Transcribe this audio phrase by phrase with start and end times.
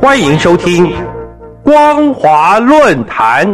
[0.00, 0.86] 欢迎收听
[1.62, 3.46] 《光华论坛》。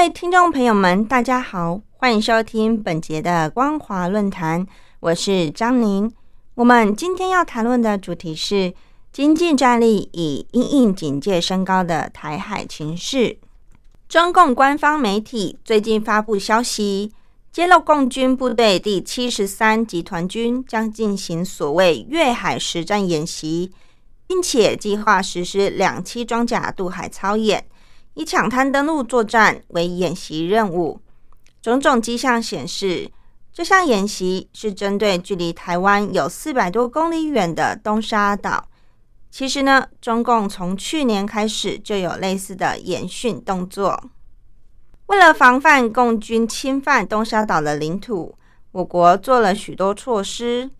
[0.00, 4.66] 位听众朋友们，大家好，欢迎收听本节的光华论坛，
[4.98, 6.10] 我是张宁。
[6.54, 8.72] 我们今天要谈论的主题是
[9.12, 13.36] 经济战力以因应警戒升高的台海情势。
[14.08, 17.12] 中共官方媒体最近发布消息，
[17.52, 23.70] 揭露共军部队第七十三集团军将进行所谓越海实战演习，
[24.26, 27.66] 并且计划实施两栖装甲渡海操演。
[28.14, 31.00] 以抢滩登陆作战为演习任务，
[31.62, 33.10] 种种迹象显示，
[33.52, 38.66] 这项演习是针对距离台湾有四百多公里远的东沙岛。
[39.30, 44.02] 其实呢，中共从去年开始就有类似的演训动作。
[45.06, 48.34] 为了防范共军侵犯东沙岛的领土，
[48.72, 50.70] 我国做了许多措施，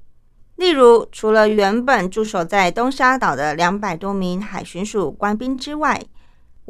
[0.57, 6.03] 例如，除了原本驻守在东沙岛的两百多名海巡署官兵之外，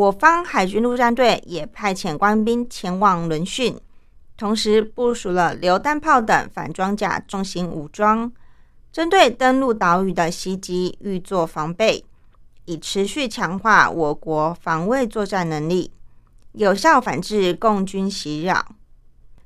[0.00, 3.78] 我方海军陆战队也派遣官兵前往轮训，
[4.34, 8.32] 同时部署了榴弹炮等反装甲重型武装，
[8.90, 12.02] 针对登陆岛屿的袭击预做防备，
[12.64, 15.92] 以持续强化我国防卫作战能力，
[16.52, 18.64] 有效反制共军袭扰。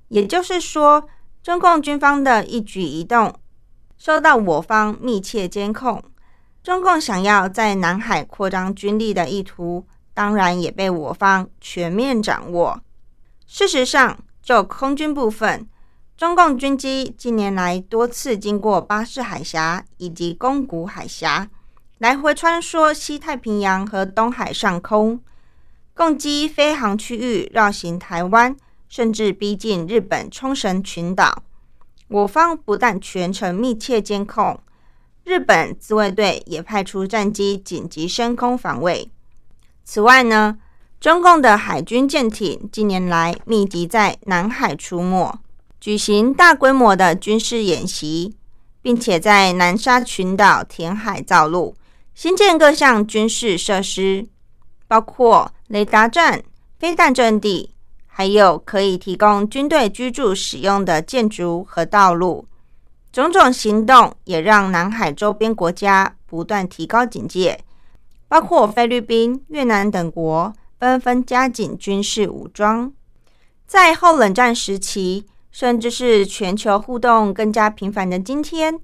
[0.06, 1.08] 也就是说，
[1.42, 3.34] 中共军方的一举一动
[3.98, 6.00] 受到我方密切监控，
[6.62, 9.84] 中共想要在南海扩张军力的意图。
[10.14, 12.80] 当然也被我方全面掌握。
[13.46, 15.68] 事实上，就空军部分，
[16.16, 21.50] 中共军机近年来多次经过巴士海峡以及宫古海峡，
[21.98, 25.20] 来回穿梭西太平洋和东海上空，
[25.94, 28.56] 共机飞航区域绕行台湾，
[28.88, 31.42] 甚至逼近日本冲绳群岛。
[32.08, 34.60] 我方不但全程密切监控，
[35.24, 39.10] 日本自卫队也派出战机紧急升空防卫。
[39.84, 40.56] 此外呢，
[40.98, 45.38] 中共的海军舰艇近年来密集在南海出没，
[45.78, 48.34] 举行大规模的军事演习，
[48.80, 51.76] 并且在南沙群岛填海造陆，
[52.14, 54.26] 新建各项军事设施，
[54.88, 56.42] 包括雷达站、
[56.78, 57.74] 飞弹阵地，
[58.06, 62.46] 还有可以提供军队居住使用的建筑和道路。
[63.12, 67.60] 种种行动也让南海周边国家不断提高警戒。
[68.34, 72.92] 包括菲律宾、越南等国纷纷加紧军事武装。
[73.64, 78.76] 在后冷战时期，甚至是全球互动更加频繁的今天，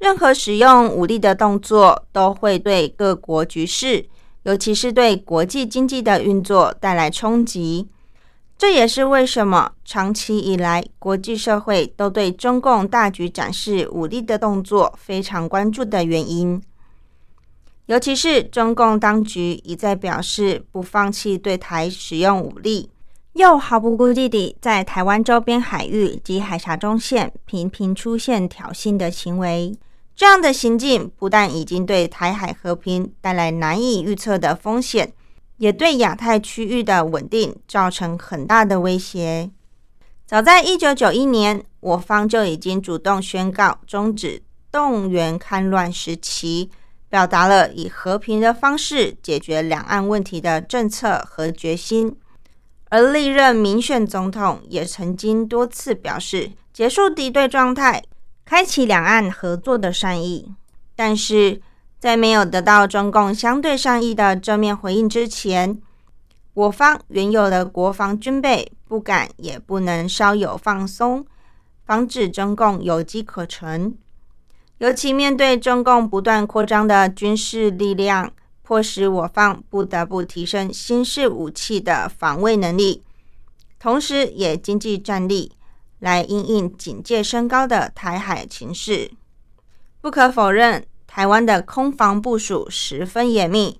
[0.00, 4.04] 任何使用武力的动作都会对各国局势，
[4.42, 7.88] 尤其是对国际经济的运作带来冲击。
[8.58, 16.62] 这也是为什么长期以来国际社会都对中共大局展示武力的动作非常关注的原因。
[17.90, 22.88] 尤其是中共当局一再表示不放弃对台使用武力，
[23.32, 29.76] 又毫不顾忌地在台湾周边海域及海峡中线频频出现挑衅的行为。
[30.14, 35.12] 这样的行径不但已经对台海和平带来难以预测的风险，
[35.56, 39.50] 也对亚太区域的稳定造成很大的威胁。
[40.24, 44.40] 早在一九九一年，我方就已经主动宣告终止
[44.70, 46.70] 动员戡乱时期。
[47.10, 52.16] 表达了以和平的方式解决两岸问题的政策和决心，
[52.88, 58.02] 而历任民选总统也曾经多次表示结束敌对状态，
[58.44, 60.54] 开启两岸合作的善意。
[60.94, 61.60] 但是
[61.98, 65.80] 在没有得到中共相对善意的正面回应之前，
[66.54, 71.26] 我方原有的国防军备不敢也不能稍有放松，
[71.84, 73.96] 防止中共有机可乘。
[74.80, 78.32] 尤其面对中共不断扩张的军事力量，
[78.62, 83.02] 迫使我方不得不提升新式武器的防卫能力，
[83.78, 85.52] 同时也经济战力
[85.98, 89.10] 来应应警戒升高的台海情势。
[90.00, 93.78] 不可否认，台湾的空防部署十分严密，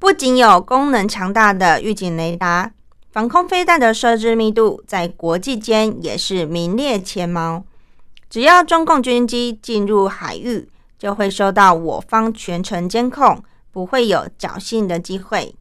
[0.00, 2.72] 不仅有功能强大的预警雷达，
[3.12, 7.64] 防空飞弹的设置密度在国际间也是名列前茅。
[8.28, 10.68] 只要中共军机进入海域，
[10.98, 15.54] 就会受到我方全程监控，不会有侥幸的机会。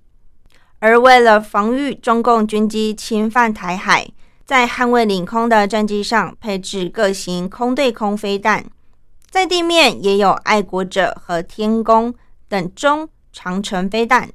[0.80, 4.08] 而为了防御中共军机侵犯台海，
[4.46, 8.66] 在捍卫领空的战机上配置各型空对空飞弹，
[9.30, 12.14] 在地面也有爱国者和天宫
[12.48, 14.30] 等中长程飞弹，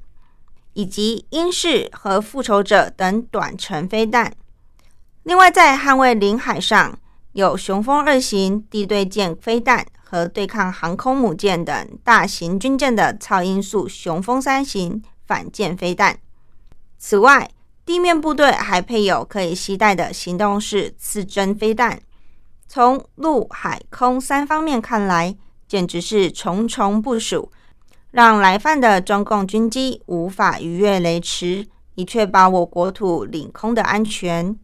[0.73, 4.33] 以及鹰式和复仇者等短程飞弹。
[5.23, 6.99] 另外，在捍卫领海上
[7.41, 16.19] 有雄风二型地对舰飞弹和对抗航空母舰等大型军舰的超音速雄风三型反舰飞弹。
[16.99, 17.51] 此外，
[17.87, 21.99] 地面部队还配有可以携带的行动式刺针飞弹。
[22.69, 25.35] 从陆海空三方面看来，
[25.67, 27.51] 简直是重重部署，
[28.11, 34.55] 让来犯的中共军机无法逾越雷池，以确保我国土领空的安全。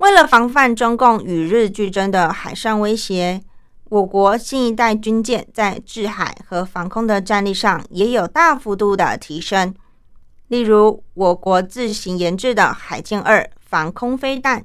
[0.00, 3.42] 为了防范中共与日俱增的海上威胁，
[3.90, 9.74] 我国新一代军舰在制海和防空的战力上也有大幅度的提升。
[10.48, 14.64] 例如，我国自行研制的海剑二防空飞弹，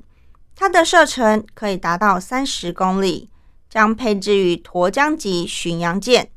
[0.56, 3.30] 它的射程可以达到三十公里，
[3.70, 6.30] 将配置于沱江级巡洋舰，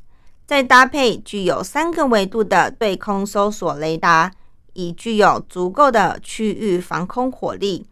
[0.45, 4.33] 再搭配具有三个维度的对空搜索雷达，
[4.73, 7.87] 以具有足够的区域防空火力，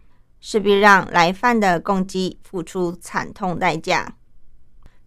[0.48, 4.14] 势必让来犯的攻击付出惨痛代价。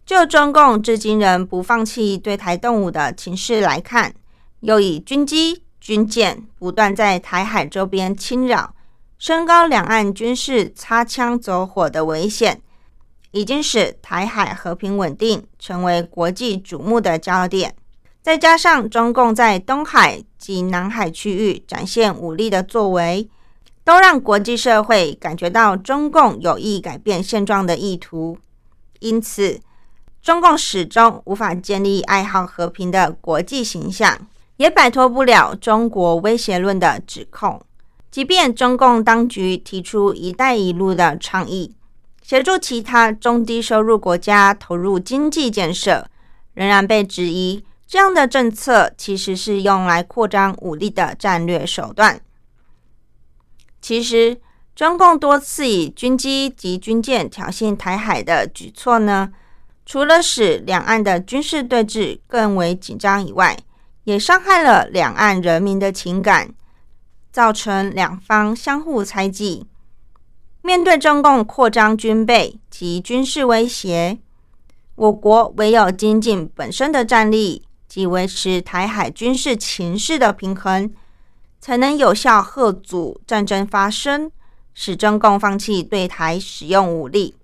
[0.04, 4.12] 就中共至今仍不放弃对台动武的情势来看，
[4.60, 5.62] 又以军机。
[5.80, 8.74] 军舰不断在台海周边侵扰，
[9.18, 12.60] 升高两岸军事擦枪走火的危险，
[13.30, 17.74] 已经使台海和平稳定成为国际瞩目的焦点。
[18.20, 23.26] 再加上中共在东海及南海区域展现武力的作为，
[23.84, 28.38] 都让国际社会感觉到中共有意改变现状的意图。
[29.00, 29.60] 因此，
[30.22, 34.26] 中共始终无法建立爱好和平的国际形象。
[34.60, 37.58] 也摆脱不了中国威胁论的指控。
[38.10, 41.74] 即便中共当局提出“一带一路”的倡议，
[42.22, 46.06] 协助其他中低收入国家投入经济建设，
[46.52, 52.20] 仍然被质疑这样的政策其实是用来扩张武力的战略手段。
[53.80, 54.40] 其实，
[54.76, 59.30] 中共多次以军机及军舰挑衅台海的举措呢，
[59.84, 63.58] 除了使两岸的军事对峙更为紧张以外，
[64.04, 66.50] 也伤害了两岸人民的情感，
[67.32, 69.66] 造成两方相互猜忌。
[70.62, 74.18] 面对中共扩张军备及军事威胁，
[74.94, 80.92] 我国唯有精进本身的战力及维持台海军事情势的平衡，
[81.60, 84.30] 才能有效遏阻战争发生，
[84.72, 87.36] 使中共放弃对台使用武力，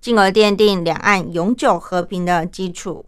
[0.00, 3.04] 进而奠定两岸永久和平的基础。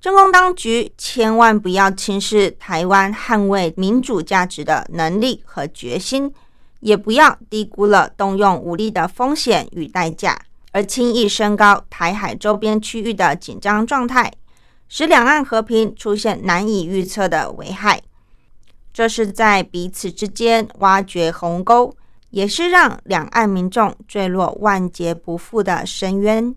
[0.00, 6.32] 中共当局千万不要轻视台湾捍卫民主价值的能力和决心，
[6.80, 10.38] 也不要低估了动用武力的风险与代价，
[10.72, 14.32] 而轻易升高台海周边区域的紧张状态，
[14.88, 18.00] 使两岸和平出现难以预测的危害。
[18.96, 21.94] 这是在彼此之间挖掘鸿沟，
[22.30, 26.56] 也是让两岸民众坠落万劫不复的深渊。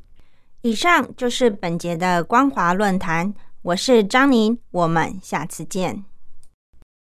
[0.61, 6.05] 以上就是本节的光华论坛，我是张宁，我们下次见。